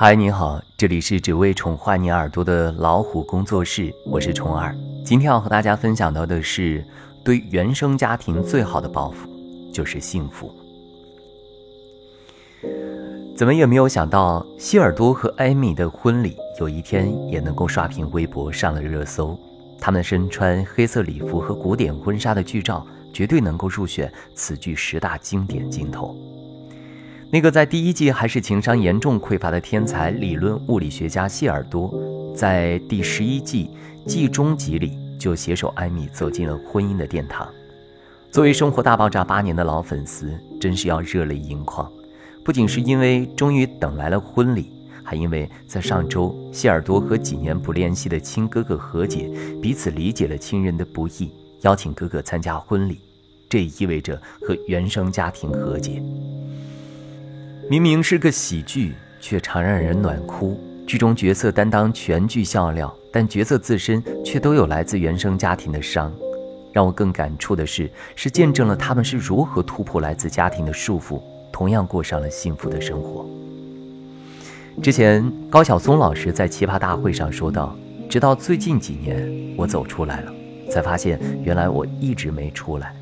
[0.00, 4.72] 嗨，你好，这里是只为宠坏你耳朵的老虎工作室，我是虫儿。
[5.04, 6.84] 今天要和大家分享到的是，
[7.24, 9.28] 对原生家庭最好的报复
[9.72, 10.54] 就是幸福。
[13.36, 19.36] 怎么也没有想到，希尔多和艾米的婚礼有一天也能够刷屏微博，上了热搜。
[19.80, 26.16] 他们身穿黑色礼服和古典婚纱的剧照，绝对能够入选此剧十大经典镜头。
[27.30, 31.92] 那个在第一季还是情商严重匮乏的天才理论物理学家谢尔多，
[32.34, 33.70] 在第十一季
[34.06, 37.46] 季中集里就携手艾米走进了婚姻的殿堂。
[38.30, 41.90] 作为《生活大爆炸》八年的老粉丝，真是要热泪盈眶。
[42.42, 44.72] 不仅是因为终于等来了婚礼，
[45.04, 52.98] 还因为在上周谢尔多和几年不联系的亲哥哥和解，彼此理解了亲人的不易，邀请哥哥参加婚礼，
[53.50, 56.02] 这也意味着和原生家庭和解。
[57.70, 60.58] 明明是个喜剧，却常让人暖哭。
[60.86, 66.10] 剧中角色担当全剧笑料，但角色自身却都有来自原生家庭的伤。
[66.72, 71.20] 让我更感触的是，是见证了他们是如何突破来自家庭的束缚，
[71.52, 73.28] 同样过上了幸福的生活。
[74.82, 77.76] 之前高晓松老师在奇葩大会上说道
[78.08, 80.32] ：“直到最近几年，我走出来了，
[80.70, 82.94] 才发现原来我一直没出来。”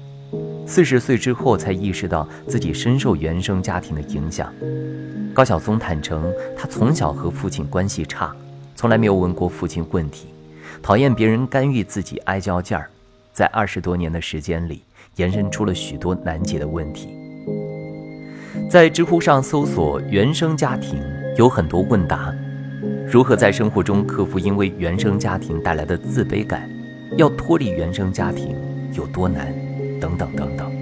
[0.67, 4.53] 四十岁之后才意识到自己深受原生家庭的影响。
[5.33, 8.34] 高晓松坦诚，他从小和父亲关系差，
[8.75, 10.27] 从来没有问过父亲问题，
[10.83, 12.91] 讨厌别人干预自己爱较劲儿，
[13.33, 14.83] 在二十多年的时间里，
[15.17, 17.11] 延伸出了许多难解的问题。
[18.69, 21.00] 在知乎上搜索“原生家庭”，
[21.37, 22.34] 有很多问答：
[23.06, 26.69] 如何在生活中克服因为原生家庭带来的自卑感？
[27.17, 28.56] 要脱离原生家庭
[28.92, 29.55] 有多难？
[30.00, 30.72] 等等等等。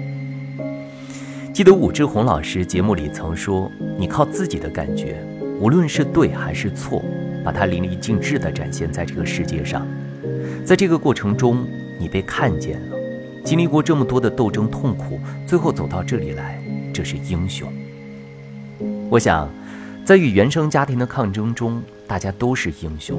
[1.53, 5.23] 记得武志红老师节目里曾说：“你靠自己的感觉，
[5.59, 7.01] 无论是对还是错，
[7.45, 9.87] 把它淋漓尽致地展现在这个世界上。
[10.65, 11.65] 在这个过程中，
[11.97, 12.97] 你被看见了，
[13.43, 16.61] 经历过这么多的斗争痛苦，最后走到这里来，
[16.93, 17.71] 这是英雄。”
[19.09, 19.49] 我想，
[20.03, 23.17] 在与原生家庭的抗争中，大家都是英雄。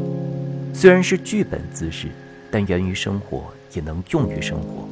[0.74, 2.08] 虽然是剧本姿势，
[2.50, 4.86] 但源于生活，也能用于生活。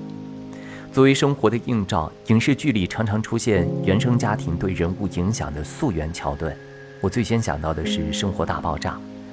[0.94, 6.56] 作为生活的映照，影视剧里常常出现原生家庭对人物影响的溯源桥段。
[7.00, 8.92] 我最先想到的是《生活大爆炸》，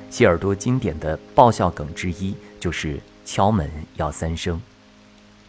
[0.09, 4.59] 谢耳朵经典的爆笑梗之一就是敲门要三声。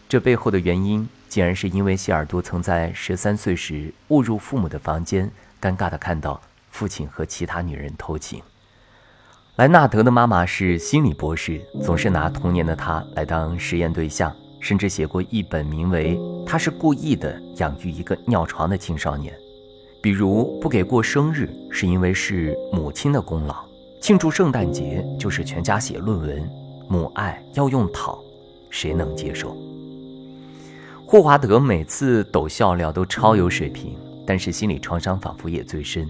[0.07, 8.39] 这背后的原因，竟然是因为谢尔多曾在十三岁时误入父母的房间，尴尬地看到父亲和其他女人偷情。
[9.55, 14.31] 莱纳德的妈妈是心理博士，总是拿童年的他来当实验对象。
[14.63, 16.15] 甚至写过一本名为
[16.45, 19.33] 《他是故意的养育一个尿床的青少年》，
[20.01, 23.65] 比如不给过生日是因为是母亲的功劳，
[23.99, 26.49] 庆祝圣诞节就是全家写论文，
[26.87, 28.23] 母爱要用讨，
[28.69, 29.53] 谁能接受？
[31.05, 36.07] 霍华德每次抖笑料都超有水平，但是心理创伤仿佛也最深。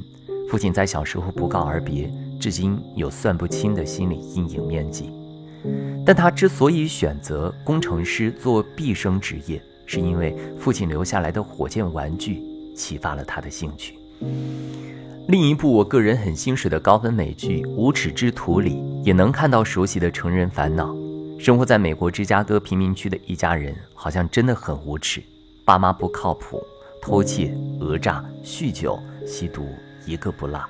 [0.47, 2.07] 父亲在小时候不告而别，
[2.39, 5.11] 至今有算不清的心理阴影面积。
[6.05, 12.41] 但他之所以选择工程师做毕生职业，是因为父亲留下来的火箭玩具
[12.75, 13.97] 启发了他的兴趣。
[15.27, 20.93] 另一部我个人很心水的高分美剧《无耻之徒》里，也能看到熟悉的成人烦恼。
[21.39, 25.23] 生活在美国芝加哥贫民区的一家人，好像真的很无耻。
[25.65, 26.61] 爸妈不靠谱，
[27.01, 29.65] 偷窃、讹诈、酗酒、吸毒，
[30.05, 30.61] 一个不落。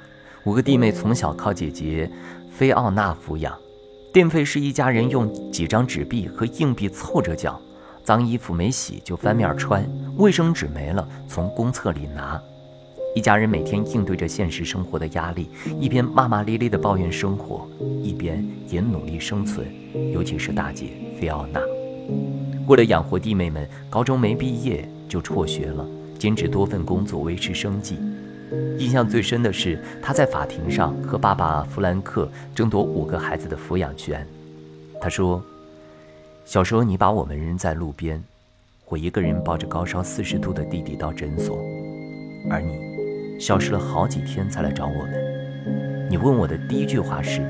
[0.43, 2.09] 五个弟妹从小靠姐姐
[2.51, 3.57] 菲奥娜抚养。
[4.13, 7.59] 电费是一家人用几张纸币和硬币凑着缴，
[8.03, 9.83] 脏衣服没洗就翻面穿，
[10.17, 12.39] 卫生纸没了从公厕里拿。
[13.15, 17.67] 一家人每天应对着现实生活的压力，一边骂骂咧咧地抱怨生活，
[18.03, 19.65] 一边也努力生存。
[20.11, 21.59] 尤其是大姐菲奥娜，
[22.67, 25.83] 为了养活弟妹们，高中没毕业就辍学了，
[26.19, 27.97] 兼职多份工作维持生计。
[28.77, 34.25] 印象最深的是，他在法庭上和爸爸弗兰克争夺五个孩子的抚养权。
[34.99, 35.41] 他说
[36.45, 38.21] ：“小时候你把我们扔在路边，
[38.87, 41.57] 我一个人抱着高烧四十度的弟弟到诊所，
[42.49, 46.07] 而你消失了好几天才来找我们。
[46.09, 47.41] 你问我的第一句话是：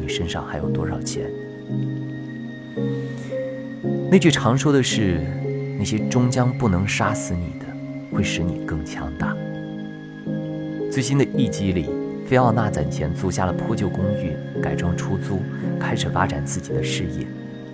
[0.00, 1.30] 你身上还有多少钱？
[4.10, 5.20] 那句常说的是：
[5.78, 7.66] 那些终将不能杀死你的，
[8.16, 9.36] 会使你更强大。”
[10.90, 11.90] 最新的一集里，
[12.26, 15.40] 菲奥娜攒钱租下了破旧公寓，改装出租，
[15.78, 17.26] 开始发展自己的事业。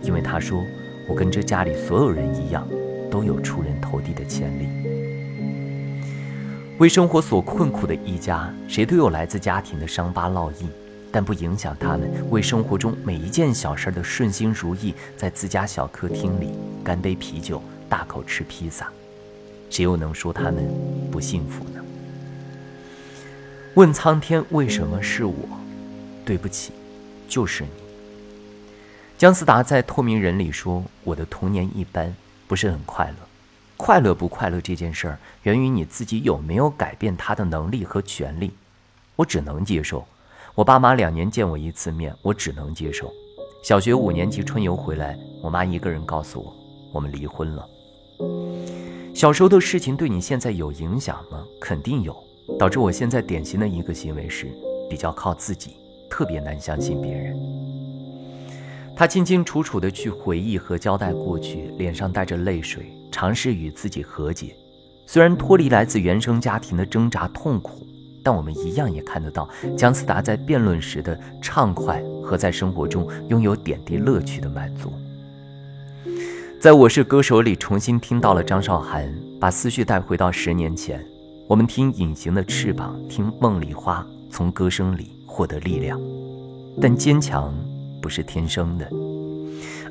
[0.02, 0.64] 因为她说
[1.08, 2.68] ：“我跟这家里所有人一样，
[3.08, 4.66] 都有出人头地的潜力。”
[6.78, 10.68] 为生活所困苦的一家，谁都有来自家庭的伤疤烙印，
[11.12, 16.50] 但不影响他们为生活中每一件小事的顺心如意，在自家小客厅里
[16.82, 18.90] 干杯啤酒，大口吃披萨。
[19.70, 20.64] 谁又能说他们
[21.12, 21.73] 不幸福呢？
[23.74, 25.34] 问苍天为什么是我？
[26.24, 26.72] 对不起，
[27.28, 27.70] 就是你。
[29.18, 32.14] 姜思达在《透明人》里说：“我的童年一般，
[32.46, 33.16] 不是很快乐。”
[33.76, 38.52] 快乐不快乐这件事儿，源于你自己有没有改变他的能力和权利。
[39.16, 40.06] 我只能接受，
[40.54, 43.12] 我爸妈两年见我一次面，我只能接受。
[43.64, 46.56] 小学五年级春游回来，我妈一个人告诉我，
[46.92, 47.68] 我们离婚了。
[49.12, 51.44] 小时候的事情对你现在有影响吗？
[51.60, 52.16] 肯定有，
[52.58, 54.46] 导致我现在典型的一个行为是
[54.88, 55.76] 比较靠自己，
[56.10, 57.36] 特别难相信别人。
[58.96, 64.54] 他清清楚楚地去回忆和交代过去，脸上带着泪水，尝试与自己和解。
[65.06, 67.86] 虽然脱离来自原生家庭的挣扎痛苦，
[68.22, 74.92] 但我们一样也看得到姜思达在辩论时的畅快和在生活中拥有点滴乐趣的满足。
[76.60, 81.04] 在我是歌手里重新听到了张韶涵，把思绪带回到十年前，
[81.46, 84.00] 我们听《隐形的翅膀》，听《梦里花》，
[84.32, 86.00] 从歌声里获得力量，
[86.80, 87.52] 但坚强。
[88.00, 88.86] 不是天生的。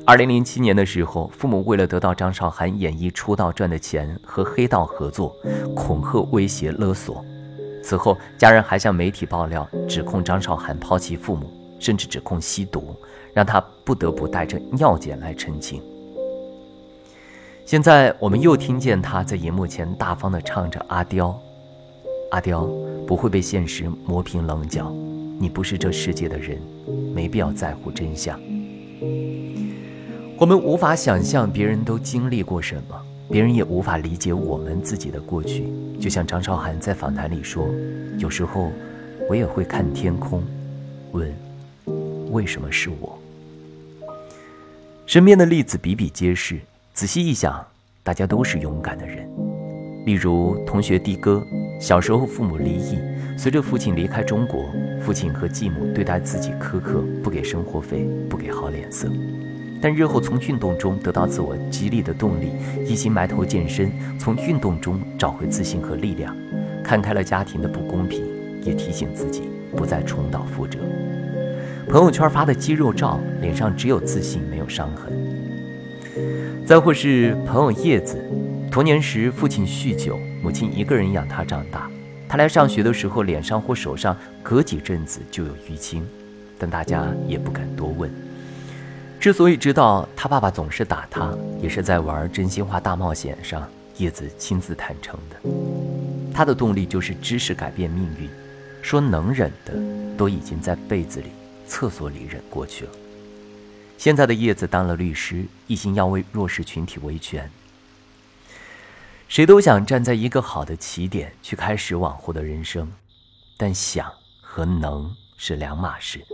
[0.06, 5.34] 二零零七年的时候，父母为了得到张韶涵演艺出道赚的钱，和黑道合作，
[5.74, 7.24] 恐吓、威胁、勒索。
[7.82, 11.50] 此后，家人还向媒体爆料，指控张韶涵抛弃父母，
[11.80, 12.94] 甚至指控吸毒，
[13.32, 15.82] 让他不得不带着尿检来澄清。
[17.64, 21.30] 现在，我们又听见他在荧幕前大方地唱着《阿刁》，
[22.34, 22.68] 阿刁
[23.06, 24.90] 不会被现实磨平棱角。
[25.38, 26.60] 你不是这世界的人，
[27.14, 28.40] 没必要在乎真相。
[30.36, 33.00] 我们无法想象别人都经历过什么，
[33.30, 35.68] 别人也无法理解我们自己的过去。
[36.00, 37.68] 就像张韶涵在访谈里说
[38.18, 38.72] ：“有时候，
[39.30, 40.42] 我也会看天空，
[41.12, 41.32] 问，
[42.32, 43.16] 为什么是我？”
[45.06, 46.58] 身边的例子比比皆是，
[46.94, 47.64] 仔细一想，
[48.02, 49.24] 大家都是勇敢的人。
[50.04, 51.42] 例如同学的哥，
[51.84, 52.98] 小时候父母离异。
[53.36, 54.72] 随着父亲离开中国，
[55.02, 59.06] 父亲和继母对待自己苛刻，不给生活费，不给好脸色。
[59.82, 62.52] 但日后从运动中得到自我激励的动力，
[62.86, 66.34] 一心埋头健身，从运动中找回自信和力量，
[66.82, 68.24] 看开了家庭的不公平，
[68.62, 69.42] 也提醒自己
[69.76, 70.78] 不再重蹈覆辙。
[71.86, 75.12] 朋友圈发的肌肉照，脸上只有自信，没有伤痕。
[76.64, 78.16] 再或是朋友叶子，
[78.70, 81.90] 童年时父亲酗酒，母亲一个人养他长大。
[82.28, 86.06] 他来上学的时候，脸上或手上隔几阵子就有淤青，
[86.58, 88.12] 但大家也不敢多问。
[89.18, 91.32] 之所以知道他爸爸总是打他，
[91.62, 95.50] 也是在玩真心话大冒险上，叶子亲自坦诚的。
[96.34, 98.28] 他的动力就是知识改变命运，
[98.82, 99.72] 说能忍的
[100.14, 101.28] 都已经在被子里、
[101.66, 102.90] 厕所里忍过去了。
[103.96, 107.50] 现在的叶子当了律师，一心要为弱势群体维权。
[109.34, 112.88] 谁都想站在一个好的起点去开始往后的人生，
[113.56, 114.08] 但想
[114.40, 116.24] 和能是两码事。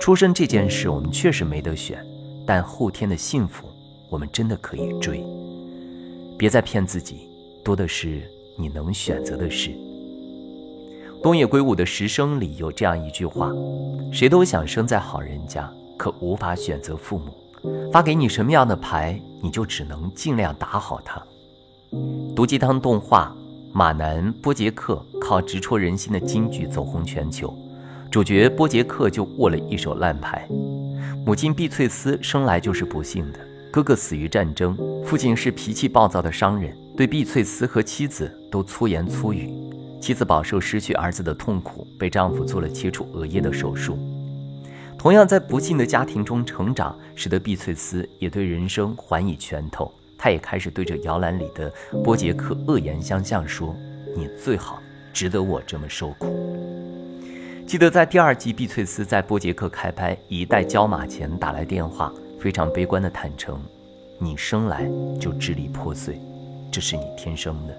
[0.00, 2.06] 出生这件事我们确实没得选，
[2.46, 3.66] 但后天的幸福
[4.08, 5.24] 我们真的可以追。
[6.38, 7.28] 别再骗自己，
[7.64, 8.22] 多的是
[8.56, 9.72] 你能选择的事。
[11.24, 13.50] 东野圭吾的《十生》里有这样一句话：
[14.12, 17.36] 谁都想生在好人家，可无法选择父母。
[17.92, 21.20] 发给你什么样的牌，你就只能尽量打好它。
[22.34, 23.34] 毒鸡汤动画
[23.72, 27.54] 《马男波杰克》靠直戳人心的金句走红全球，
[28.10, 30.48] 主角波杰克就握了一手烂牌。
[31.24, 33.40] 母亲碧翠丝生来就是不幸的，
[33.72, 39.52] 哥哥死于战争，父亲是脾气暴躁的商人，对碧翠丝和妻子都粗言粗语。
[40.00, 43.98] 妻子饱受失去儿子的痛苦，被丈夫做了切除额叶的手术。
[44.96, 49.92] 同样在不幸的家庭中成长，使得碧翠丝也对人生还以拳头。
[50.26, 53.76] 他也开始对着摇篮里的波杰克恶言相向，说
[54.16, 56.26] ：“你最好值得我这么受苦。”
[57.64, 63.56] 记得在第二季，碧翠丝在波杰克开拍一代交马前打来电话，非常悲观的坦诚
[64.18, 64.90] ：“你生来
[65.20, 66.20] 就支离破碎，
[66.72, 67.76] 这是你天生的。”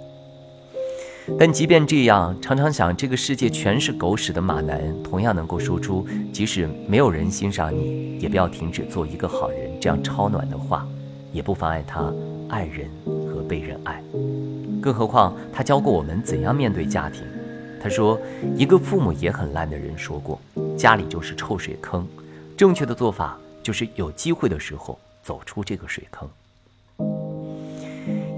[1.38, 10.88] 但即便这样，常常想这个世界全是狗屎的马男，同样能够说出“即使没有人欣赏你，也不要停止做一个好人”这样超暖的话。
[11.34, 12.12] 也不妨碍他
[12.50, 12.90] 爱人
[13.28, 14.02] 和被人爱，
[14.82, 17.24] 更何况他教过我们怎样面对家庭。
[17.82, 18.20] 他说，
[18.56, 20.40] 一个父母也很烂的人说过，
[20.76, 22.06] 家里就是臭水坑，
[22.58, 26.28] 正确的做法就是有机会的时候走出这个水坑。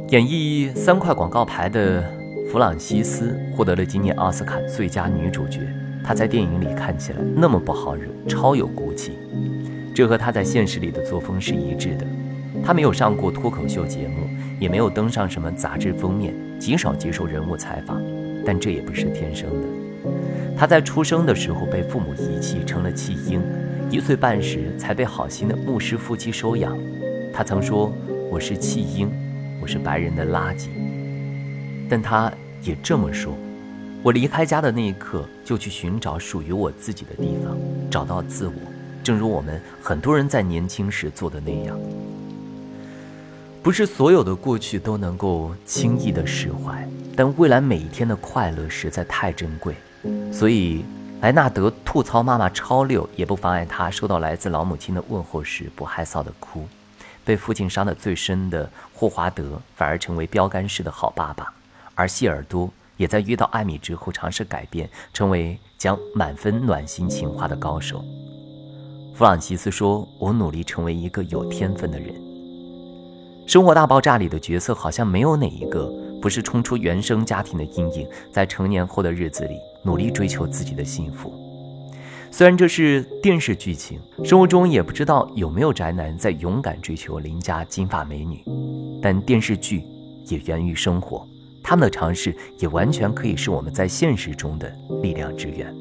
[0.10, 2.04] 演绎三块广告牌的
[2.52, 5.62] 弗朗西斯获得了今年奥斯卡最佳女主角。
[6.04, 9.14] 她在电影里看起来那么不好惹，超有骨气，
[9.94, 12.06] 这和她在现实里的作风是一致的。
[12.64, 14.28] 他没有上过脱口秀节目，
[14.60, 18.02] 也没有登上什么杂志封面，极少接受人物采访，
[18.46, 19.68] 但这也不是天生的。
[20.58, 23.42] 他在出生的时候被父母遗弃，成了弃婴，
[23.90, 26.78] 一岁半时才被好心的牧师夫妻收养。
[27.34, 27.92] 他曾说
[28.30, 29.10] ：“我是弃婴，
[29.62, 30.68] 我是白人的垃圾。”
[31.90, 33.34] 但他也这么说
[34.04, 37.58] ：“我离开家的那一刻，就去寻找属于我自己的地方，
[37.90, 38.54] 找到自我，
[39.02, 41.80] 正如我们很多人在年轻时做的那样。
[43.70, 49.76] 不是所有的过去都能够轻易的释怀，但未来每一天的快乐实在太珍贵，
[50.34, 50.84] 所以
[51.22, 56.68] 莱纳德吐槽妈妈超六，也不妨碍他收到来自老母亲的问候时不害臊的哭。
[57.24, 61.54] 被父亲伤得最深的霍华德，反而成为标杆式的好爸爸。
[61.94, 68.04] 而希尔多也在遇到艾米之后尝试改变，成为讲满分暖心情话的高手。
[69.14, 72.12] 弗朗西斯说：“我努力成为一个有天分的人。”
[73.50, 75.92] 《生活大爆炸》里的角色好像没有哪一个
[76.22, 81.34] 不是冲出原生家庭的阴影，在成年后的日子里努力追求自己的幸福。
[82.30, 88.46] 虽然这是电视剧情，生活中也不知道有没有宅男在勇敢追求邻家金发美女，
[89.02, 89.82] 但电视剧
[90.28, 91.28] 也源于生活。
[91.64, 95.76] 他们的尝试也完全可以是我们在现实中的力量之源。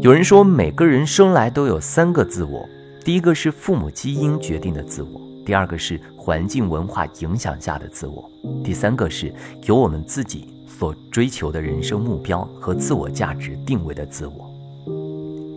[0.00, 2.66] 有人说，每个人生来都有三个自我：
[3.04, 8.30] 第一个是父母基因决定的自我；第二个是环境文化影响下的自我；
[8.62, 9.34] 第三个是
[9.64, 14.48] 由我们自己所追求的人生目标和自我价值定位的自我。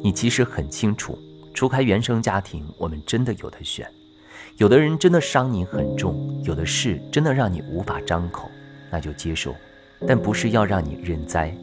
[0.03, 1.17] 你其实很清楚，
[1.53, 3.87] 除开原生家庭，我们真的有的选。
[4.57, 8.49] 有的人真的伤你很重，有的事真的让你无法张口。
[8.89, 9.53] 那就接受，
[10.07, 11.55] 但不是要让你认栽。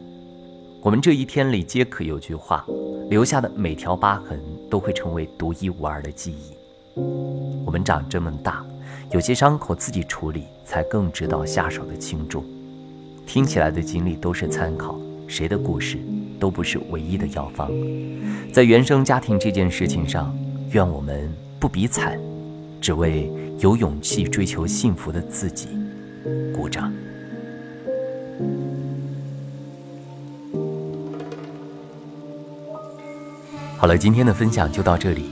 [0.81, 2.65] 我们这一天里皆可有句话，
[3.09, 4.39] 留下的每条疤痕
[4.69, 6.52] 都会成为独一无二的记忆。
[6.95, 8.63] 我们长这么大，
[9.11, 12.43] 有些伤口自己处理，才更知道下手的轻重。
[13.25, 15.97] 听起来的经历都是参考，谁的故事
[16.39, 17.71] 都不是唯一的药方。
[18.51, 20.37] 在原生家庭这件事情上，
[20.71, 22.19] 愿我们不比惨，
[22.79, 25.69] 只为有勇气追求幸福的自己
[26.53, 26.93] 鼓掌。
[33.77, 35.31] 好了，今天的分享就到这里。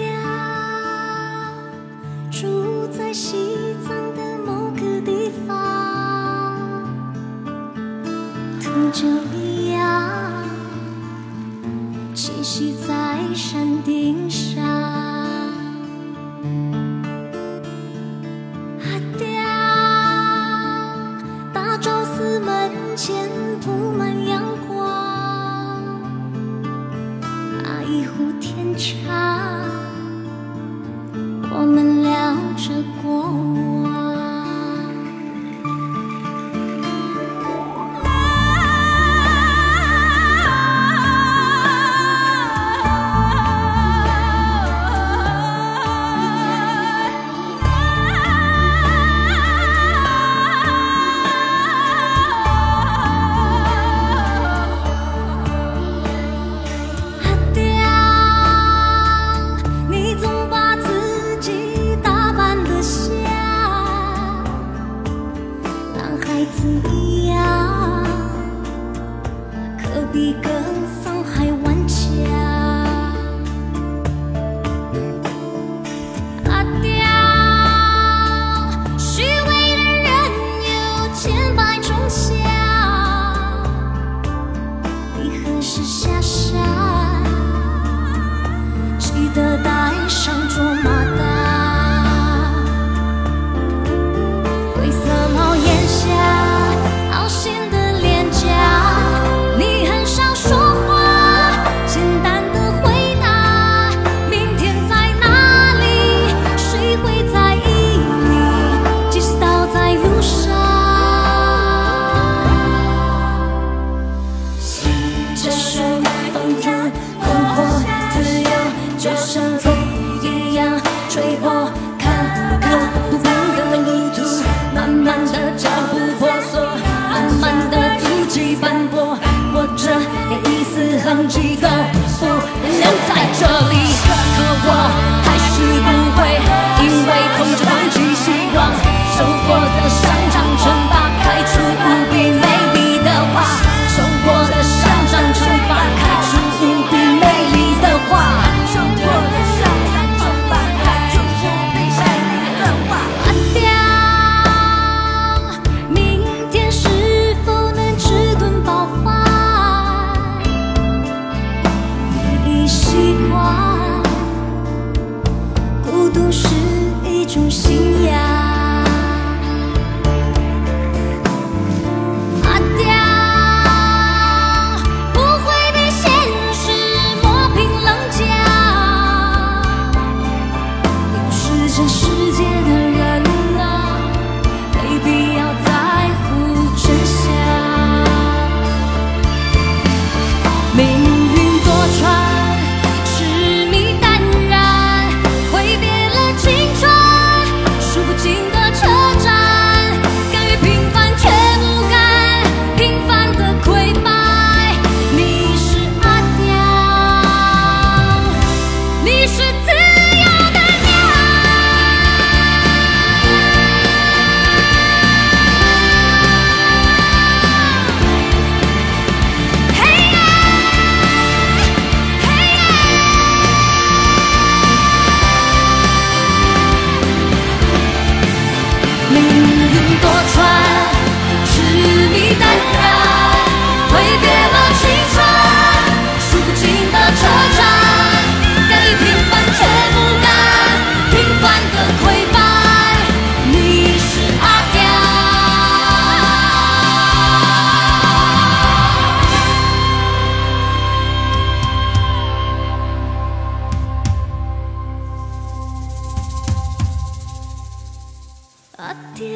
[259.13, 259.27] 掉，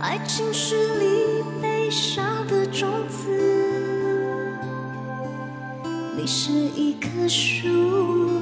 [0.00, 3.28] 爱情是你悲伤的种子，
[6.16, 8.41] 你是一棵树。